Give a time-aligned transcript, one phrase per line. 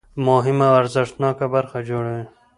[0.27, 2.25] مهمه او ارزښتناکه برخه جوړوي.